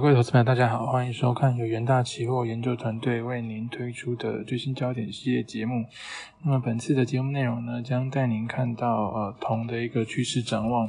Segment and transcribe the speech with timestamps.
[0.00, 5.84] 各位投资朋友，大家好，欢迎收看由元大期货研究团队为您推出的最新焦点系列节目。
[6.42, 10.88] 那么本次的节目内容呢，将带您看到呃铜的一个趋势展望。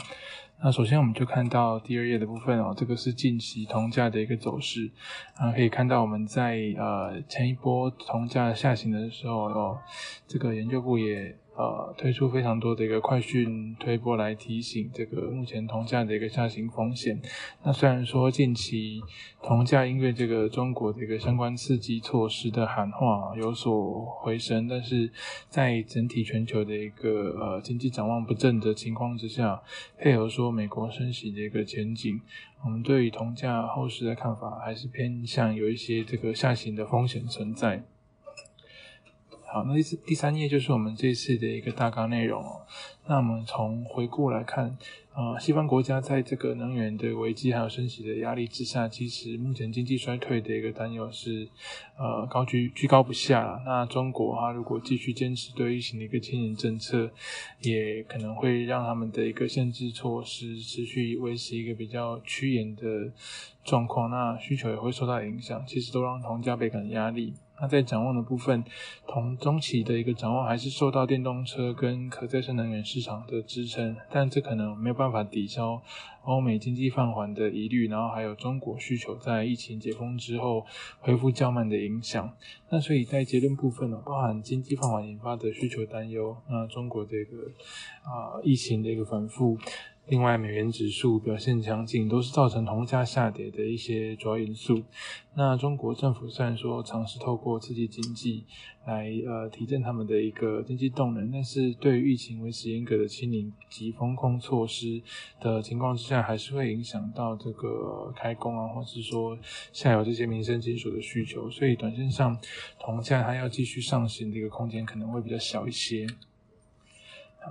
[0.64, 4.90] 那首先我们就看到第二页的部分哦，这个是近期铜价的一个走势
[5.36, 9.78] 啊，可以看到我们在呃前一波铜价下行的时候哦，
[10.26, 11.36] 这个研究部也。
[11.54, 17.22] 呃，推出非常多的一个快讯推波来提醒这个目前铜价的一个下行风险。
[17.64, 19.02] 那虽然说近期
[19.44, 25.12] 铜价因为这个中国的一个相关刺激措施的喊话有所回升，但是
[25.50, 29.62] 在整体全球的一个呃经济展望不振的情况之下，
[30.00, 32.22] 配合说美国升息的一个前景，
[32.64, 37.84] 我们对于铜价后市的看法还是偏向有一些这个下行的风险存在。
[39.54, 42.62] 好，那第四第三页就是我们这次的一个大纲内容哦。
[43.06, 44.78] 那我们从回顾来看，
[45.14, 51.50] 呃，西方国家在这个能源的危机还有升息的压力之下，其实目前经济衰退的一个担忧是
[51.98, 53.62] 呃高居居高不下。
[53.66, 57.12] 那中国哈，如果继续坚持对疫情的一个牵引政策，
[57.60, 63.12] 也可能会让他们的一个限制措施持续维持一个比较趋严的
[63.66, 67.34] 状况，那需求也会受到影响，其实都让同价倍感压力。
[67.62, 68.64] 那在展望的部分，
[69.08, 75.82] 同中期的一个展望还是受到电动车跟可再生能源市场的支撑，但这可能没有办法抵消
[76.24, 80.66] 欧美经济放缓的疑虑，然后还有中国需求在疫情解封之后
[81.00, 82.34] 恢复较慢的影响。
[82.70, 87.38] 那所以在结论部分呢，包含经济放缓引发的需求担忧，那中国这个
[88.04, 89.58] 啊疫情的一个反复。
[90.08, 94.84] 另外，美元指数表现强劲，都是造成铜价下跌的一些主要因素。
[95.36, 98.44] 那中国政府虽然说尝试透过刺激经济
[98.86, 105.02] 来呃提振他们的一个经济动能，但是对于疫情维持严格的清零及风控措施
[105.40, 109.38] 的情况之下，还是会影响到这个开工啊，或是说
[109.72, 111.50] 下游这些民生金属的需求。
[111.50, 112.38] 所以，短线上
[112.80, 116.06] 铜价它要继续上行的一个空间可能会比较小一些。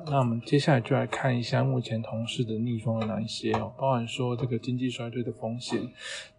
[0.06, 5.80] 那我们接下来就来看一下目前同事的逆风有哪一些哦，包含说这个经济衰退的风险。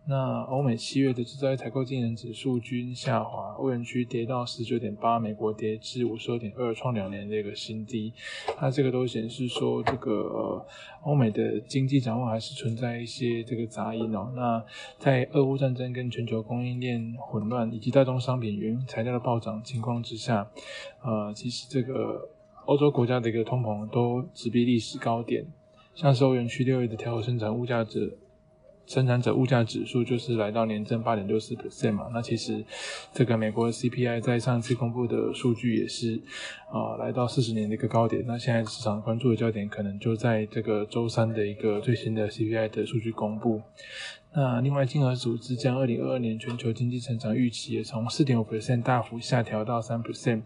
[0.07, 8.11] 那欧美七月的制造业采购经营指数均下滑，欧元区跌到十九点八，美国跌至五十二点二，创两年的一个新低。
[8.59, 10.65] 那这个都显示说，这个
[11.03, 14.31] 欧美的经济展望还是存在一些这个杂音哦。
[14.35, 14.63] 那
[14.97, 20.49] 在俄乌战争跟全球供应链混乱以及大宗商品原材料的暴涨情况之下，
[21.03, 22.29] 呃，其实这个。
[22.71, 25.45] 欧洲国家的一个通膨都直逼历史高点，
[25.93, 28.17] 像是欧元区六月的调和生产物价指
[28.85, 32.09] 生产者物价指数就是来到年增八点六四 percent 嘛。
[32.13, 32.63] 那其实
[33.11, 36.21] 这个美国的 CPI 在上次公布的数据也是
[36.71, 38.23] 啊来到四十年的一个高点。
[38.25, 43.61] 那现在市场关注的焦点可能就在这个周三的一个最新的 CPI 的数据公布。
[44.33, 50.43] 那另外，金额组织将二零二二年全球经济成长预期也从四点五 percent 大幅下调到三 percent，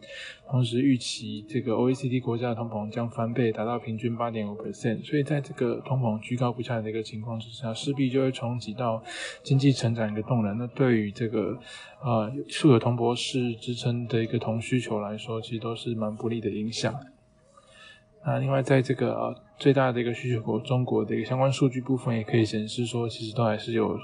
[0.49, 5.05] 同时预期这个 OECD 国家的通膨将翻倍，达到平均八点五 percent。
[5.05, 9.03] 所以在这个通膨居高不下的一个情况之下，势必就会冲击到
[9.43, 10.57] 经济成长一个动能。
[10.57, 11.55] 那对于这个
[12.03, 16.91] 呃素有铜博士支撑的一个铜需求来说，其实都是蛮不利的影响。
[18.25, 23.95] 那另外，在这个呃最大的一个需求国中国的一个相关数据部分，也可以显示说，其实都还是有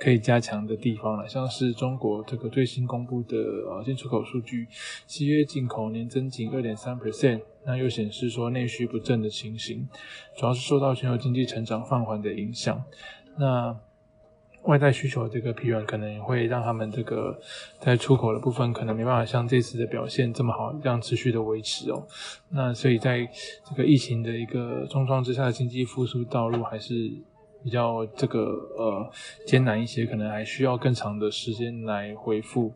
[0.00, 1.28] 可以加强的地方了。
[1.28, 3.36] 像是中国这个最新公布的
[3.70, 4.66] 呃进出口数据，
[5.06, 9.88] 七月进口年增仅二点三 percent，那又显示说内需不振的情形，
[10.36, 12.82] 主要是受到全球经济成长放缓的影响。
[13.38, 13.78] 那
[14.64, 17.38] 外在需求这个疲软，可能会让他们这个
[17.80, 22.06] 在出口的部分，可能没办法像这次的表现这么好，这样持续的维持哦。
[22.50, 23.28] 那所以在
[23.68, 27.12] 这个疫情的一个重创之下，经济复苏道路还是。
[27.62, 28.40] 比较这个
[28.76, 29.10] 呃
[29.46, 32.72] 艰难一些，可能还需要更长的时间来恢复。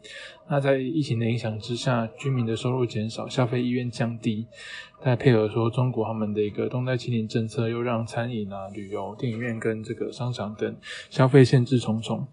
[0.48, 4.46] 那在疫情的影响之下，居民的收入减少，消费意愿降低，
[5.02, 10.76] 再配合说中国他们的一个动态清零政策，又让餐饮啊、旅游、电影院跟这个商场等
[11.10, 12.26] 消费限制重重，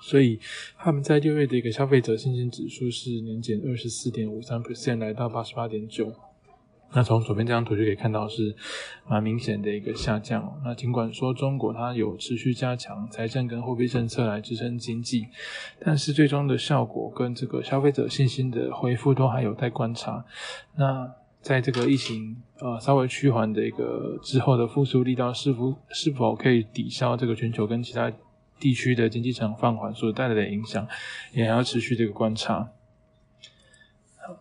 [0.00, 0.38] 所以
[0.78, 6.12] 他们在六月的一个消费者信心指数是年减二十四点五三 percent，来到八十八点九。
[6.94, 8.54] 那从左边这张图就可以看到是
[9.08, 10.60] 蛮明显的一个下降。
[10.64, 15.26] 那尽管说中国它有持续加强财政跟货币政策来支撑经济，
[15.84, 20.24] 但是最终的效果跟这个消费者信心的恢复都还有待观察。
[20.76, 21.10] 那
[21.40, 28.12] 在这个疫情呃稍微趋缓的一个之后的复苏力道是否是否可以抵消这个全球跟其他
[28.60, 30.86] 地区的经济场放缓所带来的影响，
[31.32, 32.68] 也还要持续这个观察。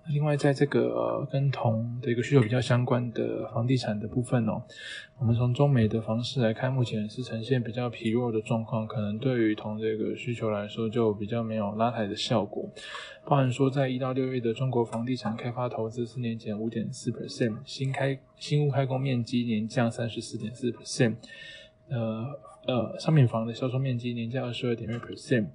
[0.10, 4.62] 另外，在这个跟铜的一个需求比较相关的房地产的部分哦，
[5.18, 12.69] 我们从中美的房市来看，目前是呈现比较疲弱的状况，可能对于铜这个需求来说就比较没有拉抬的效果。
[13.25, 21.16] 包含说，在一到六月的中国房地产开发投资四年减五点四 percent，新开新屋开工面积年降三十四点四 percent，
[21.89, 22.39] 呃。
[22.68, 25.48] 呃，商品房的销售面积年降二十二点六 percent，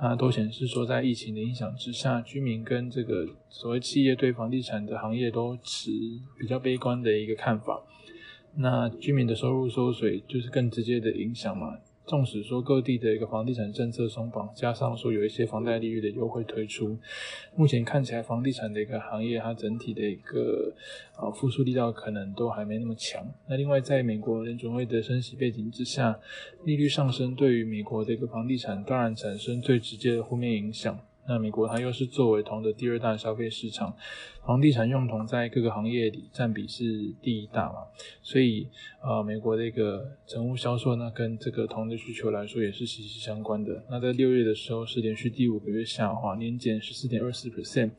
[0.00, 5.90] 那，都显示说在疫情的影响之下，居民跟这个所谓企业对房地产的行业都持
[6.36, 7.80] 比较悲观的一个看法。
[8.56, 11.78] 那居民的收入缩水，就是更直接的影响嘛。
[12.08, 16.98] 纵使说各地的一个房地产政策松绑，加上说有一些房贷利率的优惠推出，
[17.54, 20.72] 目前看起来房地产的一个行业，它整体的一个
[21.20, 23.24] 呃复苏力道可能都还没那么强。
[23.46, 26.18] 那另外，在美国联准会的升息背景之下，
[26.64, 30.98] 利率上升对于美国的一个房地产当然产生最直接的负面影响。
[31.28, 33.94] 那美国它又是作为铜的第二大消费市场，
[34.46, 37.80] 房地产用铜在各个行业里占比是第一大嘛，
[38.22, 38.66] 所以
[39.02, 43.84] 呃美国的一个成屋销售呢，跟这个铜的需求来说也是息息相关的。
[43.90, 47.90] 那在六月的时候是连续第五个月下滑，年减十四点二四 percent。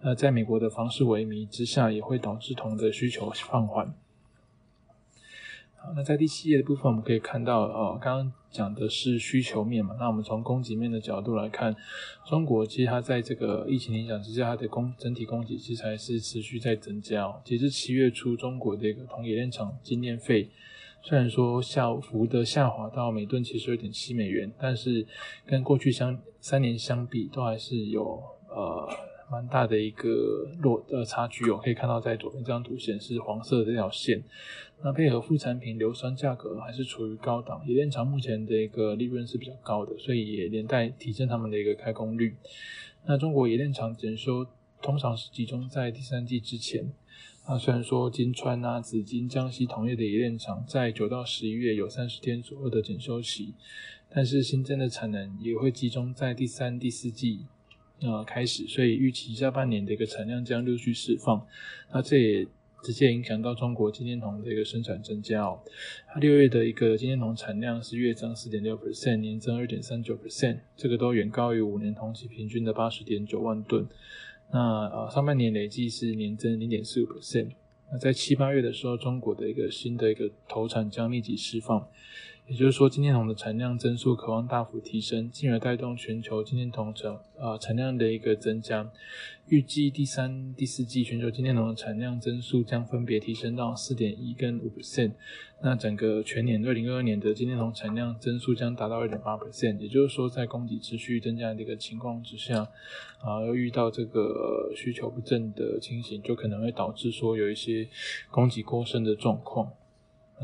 [0.00, 3.94] 那在美国的房市萎靡之下，也会导致铜的需求放缓。
[5.80, 11.74] 好，那在第七页的部分，我们可以看到，呃，刚刚讲的是需求面嘛，那我们从供给面的角度来看，
[12.26, 17.26] 中国其实它在这个疫情影响之下，它的供整体供给其实还是持续在增加。
[17.26, 20.50] 哦截至七月初，中国的一个铜冶炼厂精炼费
[21.00, 25.06] 虽然说下幅的下滑到每吨七十二点七美元，但是
[25.46, 28.88] 跟过去相三年相比，都还是有呃。
[29.30, 34.22] 蛮大的一个落呃差距哦，可以看到在左边这张图显示黄色的这条线，
[34.82, 42.34] 那配合副产品硫酸价格还是处于高档，冶炼厂目前的一个利润是比较高的，所以也连带提升他们的一个开工率。
[43.06, 44.46] 那中国冶炼厂检修
[44.80, 46.90] 通常是集中在第三季之前，
[47.46, 53.52] 那虽然说金川啊、紫金、江西铜业的冶炼厂在九到十一月有三十天左右的检修期，
[54.08, 57.46] 但是新增的产能也会集中在第三、第四季。
[58.00, 61.44] 呃，开始，所以预期下半年的一个产量将陆续释放，
[61.92, 62.46] 那这也
[62.84, 65.60] 直接影响到中国今天铜的一个生产增加哦。
[66.06, 73.84] 它六月的一个今天铜产量是月增四点六 percent，年增二点三九 percent，这个都远高于五年同期平均的八十点九万吨。
[74.52, 74.60] 那
[74.90, 77.48] 呃，上半年累计是年增零点四五 percent。
[77.90, 81.88] 那在七八月的时候，中国的一个新的一个投产将密集释放。
[82.48, 88.90] 也就是说，今天铜的产量增速渴望大幅提升，进而带动全球今天铜成呃产量的一个增加。
[89.48, 95.12] 预计第三、第四季全球今天铜的产量增速将分别提升到四点一跟五 percent。
[95.60, 99.78] 那整个全年二零二二年的今天铜产量增速将达到二点八 percent。
[99.78, 102.66] 也就是说，在供给持续增加的一个情况之下，
[103.20, 107.86] 啊，又遇到这个需求不振的情形，就可能会导致说有一些
[108.30, 109.70] 供给过剩的状况。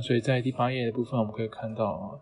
[0.02, 2.19] 所以在第八页的部分，我们可以看到啊，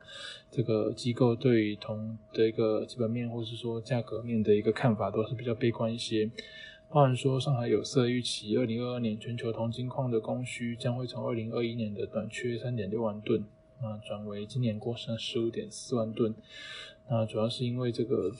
[0.50, 6.30] 这个机构对于铜的一个基本面，或是说价格面的一个看法，都是比较悲观一些。
[6.90, 13.44] 包含说，上海有色预期，二零二二年全球铜金矿的供需将会从二零二一年的短缺三点六万吨，
[13.80, 16.34] 啊，转为今年过剩十五点四万吨。
[17.08, 18.32] 那主要是因为这个。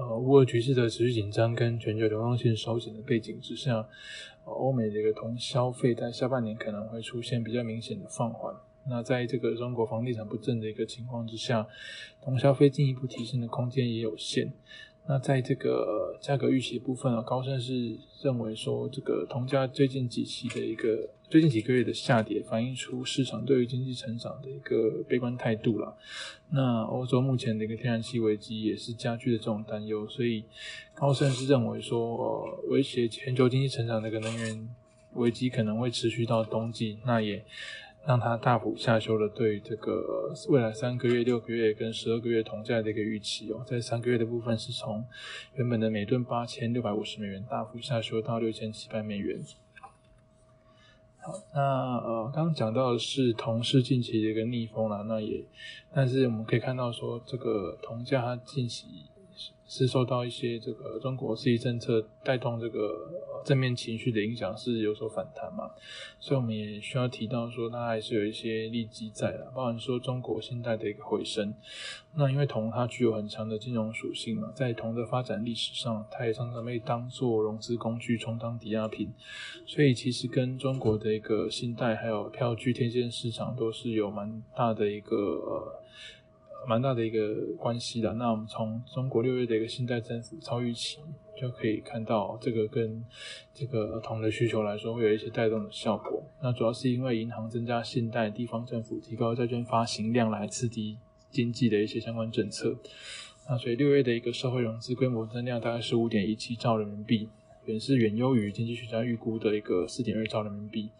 [0.00, 3.86] 呃，乌俄局势的持续紧张跟全球流动性收紧的背景之下，
[4.44, 8.54] 欧美的一个同消费在下半年可能会出现比较明显的放缓。
[8.88, 11.68] 那在这个中国房地产不振的一个情况之下，
[12.22, 14.50] 同消费进一步提升的空间也有限。
[15.10, 25.96] 那在这个价格预期部分啊，高盛是认为说，这个铜价最近几期的一个最近几个月的下跌，反映出市场对于经济成长的一个悲观态度了。
[26.50, 30.44] 那欧洲目前的一个天然气危机也是加剧了这种担忧，所以
[30.94, 34.68] 高盛是认为说，呃，威胁全球经济成长的一个能源
[35.14, 36.98] 危机可能会持续到冬季。
[37.04, 37.44] 那也。
[38.06, 45.04] 让它大幅下修了对这个未来三个月、六个月跟十二个月铜价的一个预期哦，在三个月的部分是从
[45.54, 49.40] 原本的每吨八千六百五十美元大幅下修到六千七百美元。
[51.22, 55.44] 好，那呃，刚刚讲到的是铜市近期的一个逆风了，那也，
[55.94, 58.86] 但是我们可以看到说，这个铜价它近期。
[59.66, 63.08] 是受到一些这个中国刺激政策带动这个
[63.44, 65.70] 正面情绪的影响，是有所反弹嘛？
[66.18, 71.54] 所以我们也需要提到说，它还是有一些利基在的，包含说中国信贷的一个回升。
[72.16, 79.12] 那因为铜它具有很强的金融属性嘛，在铜的发展历史上，它也常常被当做融资工具，充当抵押品。
[79.66, 85.80] 所以其实跟中国的一个信贷还有票据天线市场都是有蛮大的一个。
[86.66, 88.12] 蛮大的一个关系的。
[88.14, 90.98] 那我们从中国六月的一个信贷增幅超预期，
[91.40, 93.04] 就可以看到这个跟
[93.54, 96.22] 这个同的需求来说，会有一些带动的效果。
[96.42, 100.98] 那主要是因为银行增加信贷，地方政府提高债券发行量来刺激
[101.30, 102.76] 经济的一些相关政策。
[103.48, 107.28] 那所以六月的一个社会融资规模增量大概是五点一七兆人民币，
[107.66, 110.90] 远是远优于经济学家预估的一个四点二兆人民币。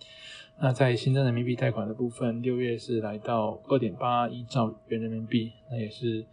[0.58, 6.24] 那在新增人民币贷款的部分，六月是来到二点八一兆元人民币，那也是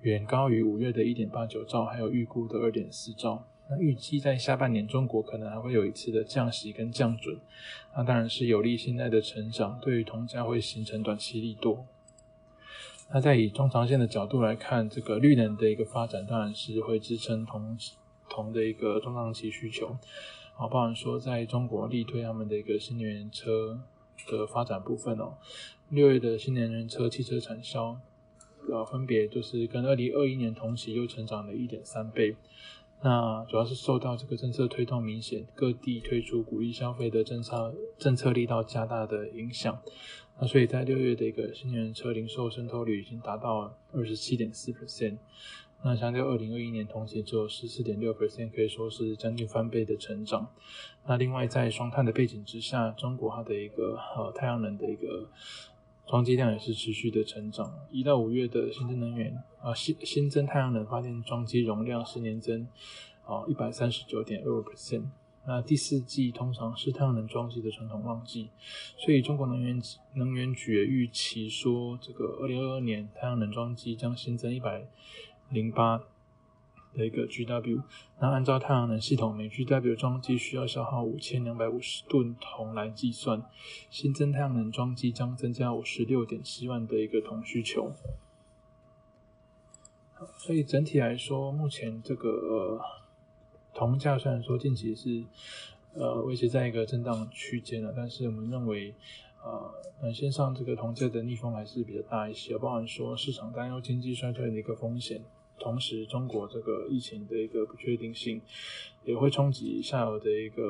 [0.00, 3.46] 远高于五月的一点八九兆，还有预估的二点四兆。
[3.68, 7.36] 那预计在下半年，中国可能还会有一次的降息跟降准，
[7.96, 11.84] 那当然是有利现在的成长，对于铜价会形成短期利多。
[13.12, 17.76] 那在以中长线的角度来看，这个绿能的一个发展，当然是会支撑铜
[18.28, 19.96] 同的一个中长期需求。
[20.56, 23.78] 啊，包含说在中国力推他们的一个新能源车
[24.26, 25.34] 的发展部分哦，
[25.90, 28.00] 六月的新能源车汽车产销，
[28.70, 32.36] 呃，分别就是跟二零二一年同期又成长了一点三倍。
[33.02, 39.78] 那主要是受到这个政策推动明显，各地推出鼓励消费的政策政策力道加大的影响。
[40.40, 45.18] 那所以在六月的一个新能源车零售渗透率已经达到二十七点四 percent。
[45.82, 50.50] 那相较二零二一年同期只有十四点六 percent，可以说是将近翻倍的成长。
[51.06, 55.30] 那另外在双碳的背景之下，中国它的一个呃太阳能的一个
[56.04, 57.72] 装机量也是持续的成长。
[57.92, 62.66] 一到五月的新增能源啊新新增太阳能发电装机容量是年增
[63.24, 65.04] 啊一百三十九点二 percent。
[65.46, 68.50] 那第四季通常是太阳能装机的传统旺季，
[68.98, 69.80] 所以中国能源
[70.14, 74.84] 能源局预期说，这个二零二二年太阳能装机将新增一百。
[75.50, 76.02] 零八
[76.94, 77.82] 的一个 GW，
[78.20, 83.42] 那按照太阳能系统每 GW 装机需要消耗五千两百五十吨铜来计算，
[83.90, 87.92] 新增太阳能装机将增加五十六点七万的一个铜需求。
[90.38, 92.80] 所以整体来说，目前这个
[93.74, 95.24] 铜价虽然说近期是
[95.92, 98.94] 呃维持在一个震荡区间了，但是我们认为。
[99.46, 105.22] 呃，短线上这个铜价的逆风还是比较大一些，包含说市场担忧经济衰退的一个风险，
[105.56, 108.42] 同时中国这个疫情的一个不确定性
[109.04, 110.62] 也会冲击下游的一个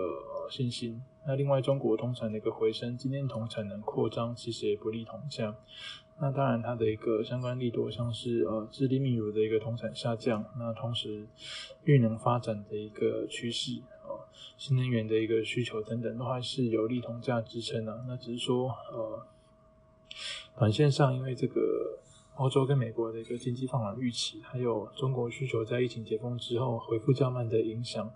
[0.51, 1.03] 信心。
[1.27, 5.57] 那另外，中国铜产的一个回升，今天铜产能扩张其实也不利铜价。
[6.21, 11.27] 那当然，它的一个相关利多，像是呃智利、秘鲁的一个铜产下降，那同时
[11.85, 13.83] 绿能发展的一个趋势。
[14.57, 18.05] 新能源的一个需求等等，都还是有利铜价支撑的。
[18.09, 19.27] 那只是说，呃，
[20.59, 21.99] 短线上因为这个
[22.37, 28.11] 欧洲跟美国的一个经济放缓预期，还有中国需求在疫情解封之后恢复较慢的影响，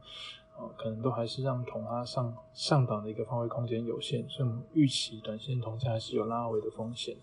[0.56, 7.16] 呃，可能都还是让铜它上上档的一个方位空间有限，所以我们预期短线铜价还是有拉回的风险。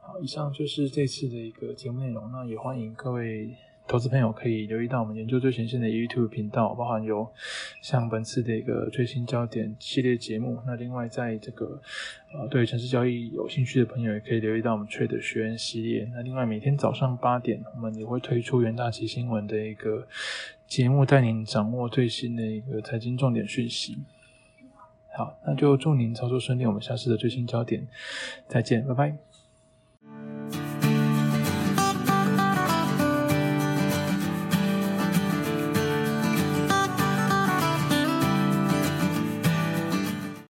[0.00, 3.56] 好，以上就是这次的一个节目内容，那也欢迎各位。
[3.88, 7.26] 投资朋友可以留意到我们研究最前线的 YouTube 频道，包含有
[7.80, 10.58] 像本次的一个最新焦点系列节目。
[10.66, 11.80] 那另外，在这个
[12.34, 16.10] 呃对城市交易有兴趣的朋友，也可以留意到我们 Trade 学员系列。
[16.12, 20.06] 那另外，每天早上八点，我们也会推出元大旗新闻的一个
[20.66, 23.98] 节目，带您掌握最新的一个财经重点讯息。
[25.16, 27.86] 好，那就祝您操作顺利，我们下次的最新焦点
[28.48, 29.35] 再见，拜拜。